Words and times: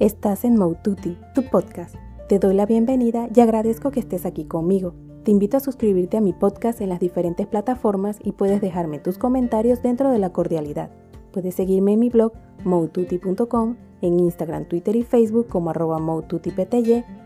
Estás 0.00 0.46
en 0.46 0.56
Moututi, 0.56 1.18
tu 1.34 1.42
podcast. 1.42 1.94
Te 2.26 2.38
doy 2.38 2.54
la 2.54 2.64
bienvenida 2.64 3.28
y 3.34 3.40
agradezco 3.40 3.90
que 3.90 4.00
estés 4.00 4.24
aquí 4.24 4.46
conmigo. 4.46 4.94
Te 5.24 5.30
invito 5.30 5.58
a 5.58 5.60
suscribirte 5.60 6.16
a 6.16 6.22
mi 6.22 6.32
podcast 6.32 6.80
en 6.80 6.88
las 6.88 7.00
diferentes 7.00 7.46
plataformas 7.46 8.18
y 8.24 8.32
puedes 8.32 8.62
dejarme 8.62 8.98
tus 8.98 9.18
comentarios 9.18 9.82
dentro 9.82 10.10
de 10.10 10.18
la 10.18 10.32
cordialidad. 10.32 10.88
Puedes 11.32 11.54
seguirme 11.54 11.92
en 11.92 12.00
mi 12.00 12.08
blog 12.08 12.32
moututi.com, 12.64 13.76
en 14.00 14.20
Instagram, 14.20 14.64
Twitter 14.64 14.96
y 14.96 15.02
Facebook 15.02 15.48
como 15.48 15.68
arroba 15.68 16.00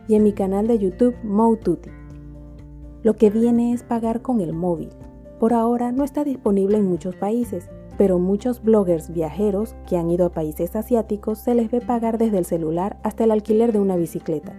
y 0.08 0.14
en 0.16 0.22
mi 0.24 0.32
canal 0.32 0.66
de 0.66 0.76
YouTube 0.80 1.14
Moututi. 1.22 1.90
Lo 3.04 3.14
que 3.14 3.30
viene 3.30 3.72
es 3.72 3.84
pagar 3.84 4.20
con 4.20 4.40
el 4.40 4.52
móvil. 4.52 4.90
Por 5.38 5.54
ahora 5.54 5.92
no 5.92 6.02
está 6.02 6.24
disponible 6.24 6.78
en 6.78 6.86
muchos 6.86 7.14
países, 7.14 7.70
pero 7.96 8.18
muchos 8.18 8.62
bloggers 8.62 9.12
viajeros 9.12 9.74
que 9.86 9.96
han 9.96 10.10
ido 10.10 10.26
a 10.26 10.30
países 10.30 10.74
asiáticos 10.76 11.38
se 11.38 11.54
les 11.54 11.70
ve 11.70 11.80
pagar 11.80 12.18
desde 12.18 12.38
el 12.38 12.44
celular 12.44 12.96
hasta 13.02 13.24
el 13.24 13.30
alquiler 13.30 13.72
de 13.72 13.80
una 13.80 13.96
bicicleta. 13.96 14.52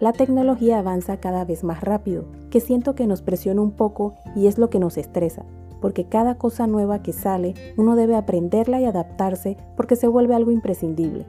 La 0.00 0.12
tecnología 0.12 0.78
avanza 0.78 1.18
cada 1.18 1.44
vez 1.44 1.64
más 1.64 1.82
rápido, 1.82 2.26
que 2.50 2.60
siento 2.60 2.94
que 2.94 3.06
nos 3.06 3.22
presiona 3.22 3.62
un 3.62 3.72
poco 3.72 4.14
y 4.36 4.46
es 4.46 4.58
lo 4.58 4.70
que 4.70 4.78
nos 4.78 4.96
estresa, 4.96 5.44
porque 5.80 6.04
cada 6.04 6.36
cosa 6.36 6.66
nueva 6.66 7.02
que 7.02 7.12
sale 7.12 7.54
uno 7.76 7.96
debe 7.96 8.14
aprenderla 8.14 8.80
y 8.80 8.84
adaptarse 8.84 9.56
porque 9.76 9.96
se 9.96 10.06
vuelve 10.06 10.34
algo 10.34 10.52
imprescindible. 10.52 11.26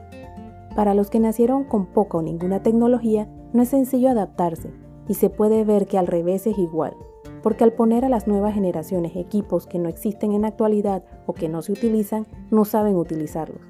Para 0.75 0.93
los 0.93 1.09
que 1.09 1.19
nacieron 1.19 1.63
con 1.63 1.87
poca 1.87 2.19
o 2.19 2.21
ninguna 2.21 2.61
tecnología, 2.61 3.27
no 3.53 3.63
es 3.63 3.69
sencillo 3.69 4.09
adaptarse, 4.09 4.69
y 5.07 5.15
se 5.15 5.31
puede 5.31 5.63
ver 5.63 5.87
que 5.87 5.97
al 5.97 6.05
revés 6.05 6.45
es 6.45 6.57
igual 6.59 6.93
porque 7.41 7.63
al 7.63 7.73
poner 7.73 8.05
a 8.05 8.09
las 8.09 8.27
nuevas 8.27 8.53
generaciones 8.53 9.15
equipos 9.15 9.67
que 9.67 9.79
no 9.79 9.89
existen 9.89 10.33
en 10.33 10.43
la 10.43 10.49
actualidad 10.49 11.03
o 11.25 11.33
que 11.33 11.49
no 11.49 11.61
se 11.61 11.71
utilizan, 11.71 12.27
no 12.51 12.65
saben 12.65 12.95
utilizarlos. 12.95 13.61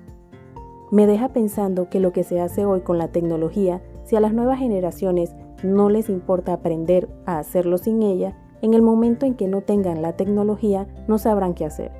Me 0.91 1.05
deja 1.05 1.29
pensando 1.29 1.89
que 1.89 1.99
lo 1.99 2.11
que 2.11 2.23
se 2.23 2.41
hace 2.41 2.65
hoy 2.65 2.81
con 2.81 2.97
la 2.97 3.09
tecnología, 3.09 3.81
si 4.03 4.15
a 4.15 4.19
las 4.19 4.33
nuevas 4.33 4.59
generaciones 4.59 5.35
no 5.63 5.89
les 5.89 6.09
importa 6.09 6.53
aprender 6.53 7.07
a 7.25 7.37
hacerlo 7.37 7.77
sin 7.77 8.01
ella, 8.01 8.35
en 8.61 8.73
el 8.73 8.81
momento 8.81 9.25
en 9.25 9.35
que 9.35 9.47
no 9.47 9.61
tengan 9.61 10.01
la 10.01 10.13
tecnología 10.13 10.87
no 11.07 11.17
sabrán 11.17 11.53
qué 11.53 11.65
hacer. 11.65 11.91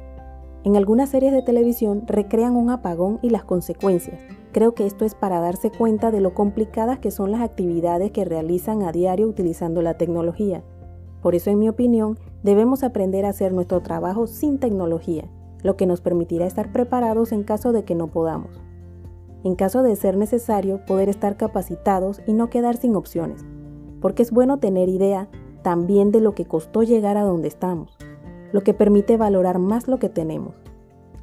En 0.64 0.76
algunas 0.76 1.10
series 1.10 1.32
de 1.32 1.42
televisión 1.42 2.04
recrean 2.06 2.56
un 2.56 2.70
apagón 2.70 3.20
y 3.22 3.30
las 3.30 3.46
consecuencias. 3.46 4.20
Creo 4.52 4.74
que 4.74 4.86
esto 4.86 5.06
es 5.06 5.16
para 5.16 5.40
darse 5.40 5.72
cuenta 5.72 6.12
de 6.12 6.20
lo 6.20 6.34
complicadas 6.34 7.00
que 7.00 7.12
son 7.12 7.32
las 7.32 7.42
actividades 7.42 8.12
que 8.12 8.26
realizan 8.26 8.84
a 8.84 8.92
diario 8.92 9.28
utilizando 9.28 9.82
la 9.82 9.94
tecnología. 9.94 10.64
Por 11.22 11.36
eso, 11.36 11.50
en 11.50 11.60
mi 11.60 11.70
opinión, 11.70 12.18
debemos 12.44 12.84
aprender 12.84 13.26
a 13.26 13.30
hacer 13.30 13.54
nuestro 13.54 13.82
trabajo 13.82 14.28
sin 14.28 14.60
tecnología, 14.60 15.26
lo 15.64 15.76
que 15.76 15.86
nos 15.86 16.02
permitirá 16.02 16.46
estar 16.46 16.72
preparados 16.72 17.32
en 17.32 17.44
caso 17.44 17.72
de 17.72 17.84
que 17.84 17.96
no 17.96 18.08
podamos. 18.08 18.62
En 19.44 19.56
caso 19.56 19.84
de 19.84 19.96
ser 19.96 20.18
necesario, 20.18 20.84
poder 20.86 21.10
estar 21.10 21.38
capacitados 21.38 22.22
y 22.28 22.34
no 22.34 22.50
quedar 22.50 22.78
sin 22.78 22.96
opciones, 22.96 23.46
porque 24.02 24.24
es 24.24 24.32
bueno 24.32 24.60
tener 24.60 24.90
idea 24.90 25.30
también 25.62 26.12
de 26.12 26.22
lo 26.22 26.36
que 26.36 26.46
costó 26.46 26.84
llegar 26.84 27.18
a 27.18 27.24
donde 27.24 27.48
estamos, 27.48 27.98
lo 28.52 28.62
que 28.62 28.74
permite 28.74 29.18
valorar 29.18 29.60
más 29.60 29.88
lo 29.88 30.00
que 30.00 30.10
tenemos. 30.10 30.56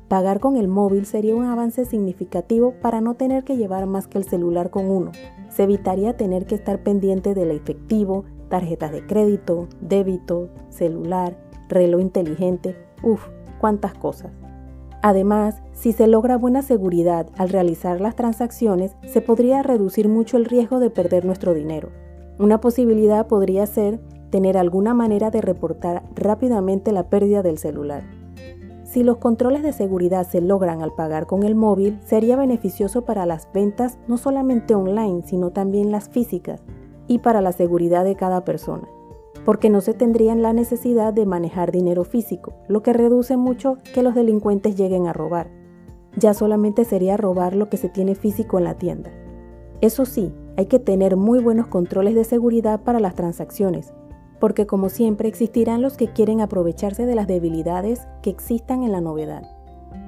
Pagar 0.09 0.39
con 0.39 0.57
el 0.57 0.69
móvil 0.69 1.05
sería 1.05 1.35
un 1.35 1.45
avance 1.45 1.85
significativo 1.85 2.75
para 2.81 3.01
no 3.01 3.15
tener 3.15 3.43
que 3.43 3.57
llevar 3.57 3.87
más 3.87 4.07
que 4.07 4.19
el 4.19 4.25
celular 4.25 4.71
con 4.71 4.89
uno. 4.89 5.11
Se 5.49 5.65
evitaría 5.65 6.17
tener 6.17 6.47
que 6.47 6.55
estar 6.55 6.83
pendiente 6.85 7.35
del 7.35 7.51
efectivo, 7.51 8.25
tarjetas 8.49 8.93
de 8.93 9.07
crédito, 9.07 9.69
débito, 9.81 10.49
celular, 10.69 11.37
reloj 11.69 12.01
inteligente, 12.01 12.77
uff, 13.03 13.27
cuántas 13.61 13.95
cosas. 13.95 14.33
Además, 15.03 15.63
si 15.73 15.93
se 15.93 16.07
logra 16.07 16.37
buena 16.37 16.63
seguridad 16.63 17.29
al 17.37 17.51
realizar 17.51 18.01
las 18.01 18.17
transacciones, 18.17 18.97
se 19.07 19.21
podría 19.21 19.63
reducir 19.63 20.09
mucho 20.09 20.37
el 20.37 20.47
riesgo 20.47 20.81
de 20.81 20.91
perder 20.91 21.25
nuestro 21.25 21.55
dinero. 21.55 21.91
Una 22.39 22.61
posibilidad 22.61 23.27
podría 23.27 23.67
ser 23.67 24.01
tener 24.31 24.59
alguna 24.59 24.95
manera 24.95 25.31
de 25.31 25.41
reportar 25.41 26.03
rápidamente 26.15 26.93
la 26.93 27.09
pérdida 27.09 27.43
del 27.43 27.59
celular. 27.59 28.03
Si 28.85 29.03
los 29.03 29.19
controles 29.19 29.63
de 29.63 29.73
seguridad 29.73 30.27
se 30.27 30.41
logran 30.41 30.83
al 30.83 30.95
pagar 30.95 31.27
con 31.27 31.43
el 31.43 31.55
móvil, 31.55 31.99
sería 32.05 32.37
beneficioso 32.37 33.05
para 33.05 33.27
las 33.27 33.49
ventas 33.53 33.99
no 34.09 34.17
solamente 34.17 34.75
online, 34.75 35.23
sino 35.25 35.51
también 35.51 35.91
las 35.91 36.09
físicas, 36.09 36.63
y 37.09 37.19
para 37.19 37.41
la 37.41 37.53
seguridad 37.53 38.05
de 38.05 38.17
cada 38.17 38.45
persona, 38.45 38.89
porque 39.45 39.71
no 39.71 39.81
se 39.81 39.95
tendrían 39.95 40.43
la 40.43 40.53
necesidad 40.53 41.13
de 41.13 41.27
manejar 41.27 41.73
dinero 41.73 42.05
físico, 42.05 42.55
lo 42.69 42.83
que 42.83 42.93
reduce 42.93 43.37
mucho 43.37 43.79
que 43.95 44.03
los 44.03 44.15
delincuentes 44.15 44.77
lleguen 44.77 45.07
a 45.07 45.13
robar. 45.13 45.51
Ya 46.17 46.35
solamente 46.35 46.85
sería 46.85 47.17
robar 47.17 47.55
lo 47.55 47.69
que 47.69 47.77
se 47.77 47.89
tiene 47.89 48.15
físico 48.15 48.59
en 48.59 48.65
la 48.65 48.75
tienda. 48.75 49.11
Eso 49.81 50.07
sí, 50.07 50.33
hay 50.57 50.67
que 50.67 50.79
tener 50.79 51.17
muy 51.17 51.41
buenos 51.41 51.67
controles 51.67 52.15
de 52.15 52.25
seguridad 52.25 52.81
para 52.83 53.01
las 53.01 53.15
transacciones, 53.15 53.93
porque 54.41 54.67
como 54.67 54.89
siempre 54.89 55.29
existirán 55.29 55.83
los 55.83 55.97
que 55.97 56.09
quieren 56.09 56.41
aprovecharse 56.41 57.07
de 57.07 57.15
las 57.15 57.27
debilidades 57.27 58.07
que 58.23 58.31
existan 58.31 58.83
en 58.83 58.93
la 58.93 59.01
novedad. 59.01 59.43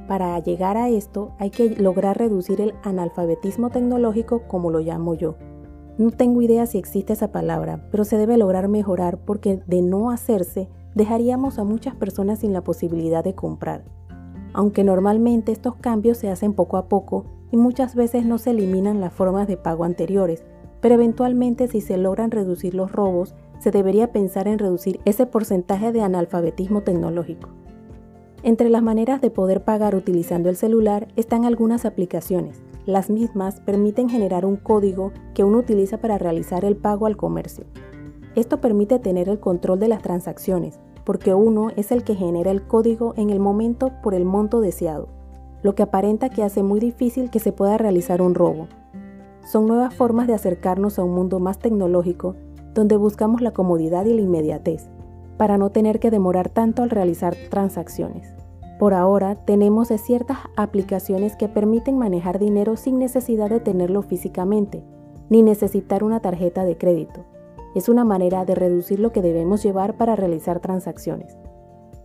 Para 0.06 0.38
llegar 0.38 0.78
a 0.78 0.88
esto 0.88 1.32
hay 1.38 1.50
que 1.50 1.76
lograr 1.76 2.16
reducir 2.16 2.62
el 2.62 2.74
analfabetismo 2.82 3.68
tecnológico 3.68 4.42
como 4.48 4.70
lo 4.70 4.80
llamo 4.80 5.14
yo, 5.14 5.34
no 5.98 6.12
tengo 6.12 6.40
idea 6.42 6.64
si 6.66 6.78
existe 6.78 7.12
esa 7.12 7.32
palabra, 7.32 7.84
pero 7.90 8.04
se 8.04 8.16
debe 8.16 8.36
lograr 8.36 8.68
mejorar 8.68 9.18
porque 9.18 9.60
de 9.66 9.82
no 9.82 10.10
hacerse 10.10 10.68
dejaríamos 10.94 11.58
a 11.58 11.64
muchas 11.64 11.96
personas 11.96 12.38
sin 12.38 12.52
la 12.52 12.62
posibilidad 12.62 13.24
de 13.24 13.34
comprar. 13.34 13.84
Aunque 14.52 14.84
normalmente 14.84 15.50
estos 15.50 15.74
cambios 15.74 16.16
se 16.16 16.30
hacen 16.30 16.54
poco 16.54 16.76
a 16.76 16.88
poco 16.88 17.24
y 17.50 17.56
muchas 17.56 17.96
veces 17.96 18.24
no 18.24 18.38
se 18.38 18.50
eliminan 18.50 19.00
las 19.00 19.12
formas 19.12 19.48
de 19.48 19.56
pago 19.56 19.82
anteriores, 19.82 20.44
pero 20.80 20.94
eventualmente 20.94 21.66
si 21.66 21.80
se 21.80 21.98
logran 21.98 22.30
reducir 22.30 22.74
los 22.74 22.92
robos, 22.92 23.34
se 23.58 23.72
debería 23.72 24.12
pensar 24.12 24.46
en 24.46 24.60
reducir 24.60 25.00
ese 25.04 25.26
porcentaje 25.26 25.90
de 25.90 26.02
analfabetismo 26.02 26.82
tecnológico. 26.82 27.48
Entre 28.44 28.70
las 28.70 28.82
maneras 28.82 29.20
de 29.20 29.30
poder 29.30 29.64
pagar 29.64 29.96
utilizando 29.96 30.48
el 30.48 30.54
celular 30.54 31.08
están 31.16 31.44
algunas 31.44 31.84
aplicaciones, 31.84 32.62
las 32.88 33.10
mismas 33.10 33.60
permiten 33.60 34.08
generar 34.08 34.46
un 34.46 34.56
código 34.56 35.12
que 35.34 35.44
uno 35.44 35.58
utiliza 35.58 35.98
para 35.98 36.16
realizar 36.16 36.64
el 36.64 36.74
pago 36.74 37.04
al 37.04 37.18
comercio. 37.18 37.66
Esto 38.34 38.62
permite 38.62 38.98
tener 38.98 39.28
el 39.28 39.40
control 39.40 39.78
de 39.78 39.88
las 39.88 40.00
transacciones, 40.00 40.80
porque 41.04 41.34
uno 41.34 41.68
es 41.76 41.92
el 41.92 42.02
que 42.02 42.14
genera 42.14 42.50
el 42.50 42.66
código 42.66 43.12
en 43.18 43.28
el 43.28 43.40
momento 43.40 43.92
por 44.02 44.14
el 44.14 44.24
monto 44.24 44.62
deseado, 44.62 45.08
lo 45.62 45.74
que 45.74 45.82
aparenta 45.82 46.30
que 46.30 46.42
hace 46.42 46.62
muy 46.62 46.80
difícil 46.80 47.30
que 47.30 47.40
se 47.40 47.52
pueda 47.52 47.76
realizar 47.76 48.22
un 48.22 48.34
robo. 48.34 48.68
Son 49.44 49.66
nuevas 49.66 49.94
formas 49.94 50.26
de 50.26 50.32
acercarnos 50.32 50.98
a 50.98 51.04
un 51.04 51.12
mundo 51.14 51.40
más 51.40 51.58
tecnológico, 51.58 52.36
donde 52.72 52.96
buscamos 52.96 53.42
la 53.42 53.50
comodidad 53.50 54.06
y 54.06 54.14
la 54.14 54.22
inmediatez, 54.22 54.88
para 55.36 55.58
no 55.58 55.68
tener 55.68 56.00
que 56.00 56.10
demorar 56.10 56.48
tanto 56.48 56.82
al 56.82 56.88
realizar 56.88 57.36
transacciones. 57.50 58.32
Por 58.78 58.94
ahora 58.94 59.34
tenemos 59.34 59.88
ciertas 59.88 60.38
aplicaciones 60.56 61.34
que 61.34 61.48
permiten 61.48 61.98
manejar 61.98 62.38
dinero 62.38 62.76
sin 62.76 62.98
necesidad 62.98 63.50
de 63.50 63.58
tenerlo 63.58 64.02
físicamente, 64.02 64.84
ni 65.28 65.42
necesitar 65.42 66.04
una 66.04 66.20
tarjeta 66.20 66.64
de 66.64 66.78
crédito. 66.78 67.24
Es 67.74 67.88
una 67.88 68.04
manera 68.04 68.44
de 68.44 68.54
reducir 68.54 69.00
lo 69.00 69.10
que 69.10 69.20
debemos 69.20 69.64
llevar 69.64 69.96
para 69.96 70.14
realizar 70.14 70.60
transacciones. 70.60 71.36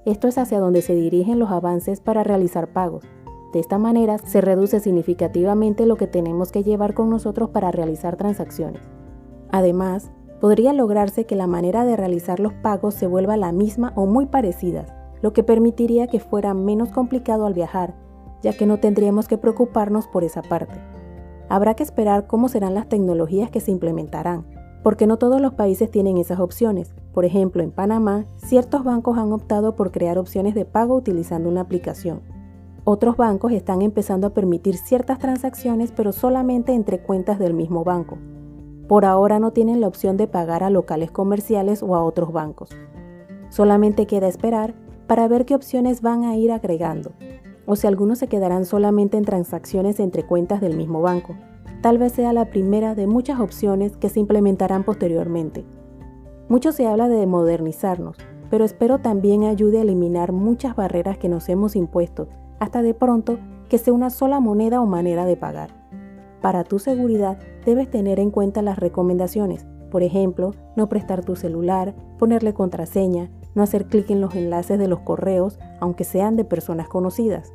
Esto 0.05 0.27
es 0.27 0.37
hacia 0.39 0.59
donde 0.59 0.81
se 0.81 0.95
dirigen 0.95 1.37
los 1.37 1.51
avances 1.51 2.01
para 2.01 2.23
realizar 2.23 2.73
pagos. 2.73 3.05
De 3.53 3.59
esta 3.59 3.77
manera 3.77 4.17
se 4.17 4.41
reduce 4.41 4.79
significativamente 4.79 5.85
lo 5.85 5.95
que 5.95 6.07
tenemos 6.07 6.51
que 6.51 6.63
llevar 6.63 6.95
con 6.95 7.11
nosotros 7.11 7.51
para 7.51 7.71
realizar 7.71 8.17
transacciones. 8.17 8.81
Además, 9.51 10.11
podría 10.41 10.73
lograrse 10.73 11.25
que 11.25 11.35
la 11.35 11.45
manera 11.45 11.85
de 11.85 11.95
realizar 11.95 12.39
los 12.39 12.53
pagos 12.53 12.95
se 12.95 13.05
vuelva 13.05 13.37
la 13.37 13.51
misma 13.51 13.93
o 13.95 14.07
muy 14.07 14.25
parecidas, 14.25 14.91
lo 15.23 15.31
que 15.31 15.41
permitiría 15.41 16.07
que 16.07 16.19
fuera 16.19 16.53
menos 16.53 16.89
complicado 16.89 17.45
al 17.45 17.53
viajar, 17.53 17.95
ya 18.41 18.51
que 18.51 18.65
no 18.65 18.77
tendríamos 18.81 19.29
que 19.29 19.37
preocuparnos 19.37 20.05
por 20.05 20.25
esa 20.25 20.41
parte. 20.41 20.81
Habrá 21.47 21.75
que 21.75 21.83
esperar 21.83 22.27
cómo 22.27 22.49
serán 22.49 22.73
las 22.73 22.89
tecnologías 22.89 23.49
que 23.49 23.61
se 23.61 23.71
implementarán, 23.71 24.45
porque 24.83 25.07
no 25.07 25.15
todos 25.15 25.39
los 25.39 25.53
países 25.53 25.89
tienen 25.89 26.17
esas 26.17 26.41
opciones. 26.41 26.93
Por 27.13 27.23
ejemplo, 27.23 27.63
en 27.63 27.71
Panamá, 27.71 28.25
ciertos 28.35 28.83
bancos 28.83 29.17
han 29.17 29.31
optado 29.31 29.77
por 29.77 29.93
crear 29.93 30.17
opciones 30.17 30.55
de 30.55 30.65
pago 30.65 30.93
utilizando 30.93 31.47
una 31.47 31.61
aplicación. 31.61 32.19
Otros 32.83 33.15
bancos 33.15 33.53
están 33.53 33.81
empezando 33.81 34.27
a 34.27 34.33
permitir 34.33 34.75
ciertas 34.75 35.19
transacciones, 35.19 35.93
pero 35.93 36.11
solamente 36.11 36.73
entre 36.73 36.99
cuentas 36.99 37.39
del 37.39 37.53
mismo 37.53 37.85
banco. 37.85 38.17
Por 38.89 39.05
ahora 39.05 39.39
no 39.39 39.51
tienen 39.51 39.79
la 39.79 39.87
opción 39.87 40.17
de 40.17 40.27
pagar 40.27 40.63
a 40.63 40.69
locales 40.69 41.11
comerciales 41.11 41.81
o 41.81 41.95
a 41.95 42.03
otros 42.03 42.33
bancos. 42.33 42.71
Solamente 43.47 44.05
queda 44.05 44.27
esperar 44.27 44.73
para 45.07 45.27
ver 45.27 45.45
qué 45.45 45.55
opciones 45.55 46.01
van 46.01 46.23
a 46.23 46.35
ir 46.35 46.51
agregando, 46.51 47.13
o 47.65 47.75
si 47.75 47.87
algunos 47.87 48.19
se 48.19 48.27
quedarán 48.27 48.65
solamente 48.65 49.17
en 49.17 49.25
transacciones 49.25 49.99
entre 49.99 50.25
cuentas 50.25 50.61
del 50.61 50.75
mismo 50.75 51.01
banco. 51.01 51.35
Tal 51.81 51.97
vez 51.97 52.13
sea 52.13 52.33
la 52.33 52.49
primera 52.49 52.95
de 52.95 53.07
muchas 53.07 53.39
opciones 53.39 53.97
que 53.97 54.09
se 54.09 54.19
implementarán 54.19 54.83
posteriormente. 54.83 55.65
Mucho 56.47 56.71
se 56.71 56.87
habla 56.87 57.09
de 57.09 57.25
modernizarnos, 57.25 58.17
pero 58.49 58.65
espero 58.65 58.99
también 58.99 59.43
ayude 59.43 59.79
a 59.79 59.81
eliminar 59.81 60.31
muchas 60.31 60.75
barreras 60.75 61.17
que 61.17 61.29
nos 61.29 61.49
hemos 61.49 61.75
impuesto, 61.75 62.27
hasta 62.59 62.81
de 62.81 62.93
pronto 62.93 63.39
que 63.69 63.77
sea 63.77 63.93
una 63.93 64.09
sola 64.09 64.39
moneda 64.39 64.81
o 64.81 64.85
manera 64.85 65.25
de 65.25 65.35
pagar. 65.35 65.69
Para 66.41 66.63
tu 66.63 66.79
seguridad 66.79 67.39
debes 67.65 67.89
tener 67.89 68.19
en 68.19 68.29
cuenta 68.29 68.61
las 68.61 68.77
recomendaciones, 68.77 69.65
por 69.89 70.03
ejemplo, 70.03 70.51
no 70.75 70.89
prestar 70.89 71.23
tu 71.23 71.35
celular, 71.35 71.95
ponerle 72.17 72.53
contraseña, 72.53 73.29
no 73.55 73.63
hacer 73.63 73.85
clic 73.85 74.09
en 74.09 74.21
los 74.21 74.35
enlaces 74.35 74.79
de 74.79 74.87
los 74.87 74.99
correos, 74.99 75.59
aunque 75.79 76.03
sean 76.03 76.35
de 76.35 76.45
personas 76.45 76.87
conocidas. 76.87 77.53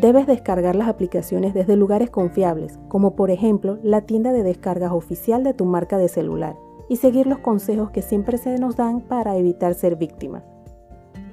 Debes 0.00 0.26
descargar 0.26 0.76
las 0.76 0.88
aplicaciones 0.88 1.54
desde 1.54 1.76
lugares 1.76 2.10
confiables, 2.10 2.78
como 2.88 3.16
por 3.16 3.30
ejemplo 3.30 3.78
la 3.82 4.02
tienda 4.02 4.32
de 4.32 4.42
descargas 4.42 4.92
oficial 4.92 5.42
de 5.42 5.54
tu 5.54 5.64
marca 5.64 5.98
de 5.98 6.08
celular, 6.08 6.56
y 6.88 6.96
seguir 6.96 7.26
los 7.26 7.38
consejos 7.38 7.90
que 7.90 8.02
siempre 8.02 8.38
se 8.38 8.58
nos 8.58 8.76
dan 8.76 9.00
para 9.00 9.36
evitar 9.36 9.74
ser 9.74 9.96
víctimas. 9.96 10.44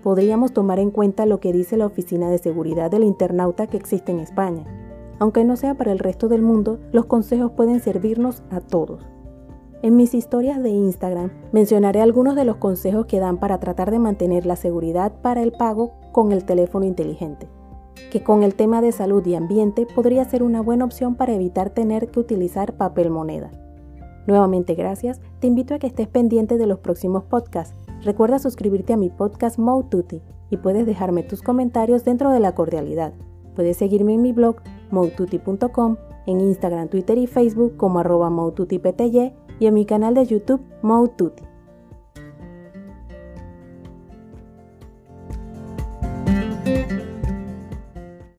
Podríamos 0.04 0.54
tomar 0.54 0.80
en 0.80 0.92
cuenta 0.92 1.26
lo 1.26 1.40
que 1.40 1.54
dice 1.54 1.78
la 1.78 1.86
Oficina 1.86 2.30
de 2.30 2.38
Seguridad 2.38 2.92
del 2.92 3.04
Internauta 3.04 3.68
que 3.68 3.78
existe 3.78 4.12
en 4.12 4.20
España, 4.20 4.66
aunque 5.20 5.44
no 5.46 5.56
sea 5.56 5.76
para 5.76 5.92
el 5.92 6.00
resto 6.00 6.28
del 6.28 6.42
mundo, 6.42 6.80
los 6.92 7.06
consejos 7.06 7.52
pueden 7.52 7.80
servirnos 7.80 8.44
a 8.50 8.60
todos. 8.60 9.08
En 9.86 9.96
mis 9.96 10.16
historias 10.16 10.64
de 10.64 10.72
Instagram 10.72 11.30
mencionaré 11.52 12.02
algunos 12.02 12.34
de 12.36 12.44
los 12.44 12.56
consejos 12.56 13.06
que 13.06 13.20
dan 13.20 13.38
para 13.38 13.60
tratar 13.60 13.92
de 13.92 14.00
mantener 14.00 14.48
la 14.48 14.56
seguridad 14.56 15.14
para 15.22 15.44
el 15.44 15.52
pago 15.52 15.92
con 16.12 16.32
el 16.32 16.44
teléfono 16.44 16.86
inteligente, 16.86 17.48
que 18.10 18.24
con 18.24 18.42
el 18.42 18.56
tema 18.56 18.82
de 18.82 18.92
salud 18.92 19.24
y 19.28 19.36
ambiente 19.36 19.86
podría 19.86 20.26
ser 20.26 20.42
una 20.42 20.60
buena 20.62 20.86
opción 20.86 21.14
para 21.14 21.34
evitar 21.34 21.70
tener 21.70 22.10
que 22.10 22.20
utilizar 22.20 22.74
papel 22.74 23.12
moneda. 23.12 23.52
Nuevamente 24.26 24.74
gracias, 24.74 25.22
te 25.40 25.46
invito 25.46 25.76
a 25.76 25.78
que 25.78 25.86
estés 25.86 26.08
pendiente 26.08 26.58
de 26.58 26.66
los 26.66 26.80
próximos 26.80 27.24
podcasts. 27.26 27.76
Recuerda 28.02 28.40
suscribirte 28.40 28.94
a 28.94 28.98
mi 28.98 29.12
podcast 29.12 29.60
Moututi 29.60 30.24
y 30.50 30.58
puedes 30.58 30.88
dejarme 30.88 31.22
tus 31.22 31.44
comentarios 31.44 32.04
dentro 32.04 32.32
de 32.32 32.40
la 32.40 32.56
cordialidad. 32.56 33.14
Puedes 33.56 33.78
seguirme 33.78 34.16
en 34.16 34.24
mi 34.24 34.32
blog 34.32 34.56
moututi.com, 34.90 35.98
en 36.26 36.40
Instagram, 36.40 36.88
Twitter 36.88 37.20
y 37.20 37.28
Facebook 37.28 37.78
como 37.78 38.00
arroba 38.00 38.32
y 39.60 39.68
en 39.68 39.74
mi 39.74 39.86
canal 39.86 40.14
de 40.14 40.26
YouTube 40.26 40.62
Moututi. 40.82 41.44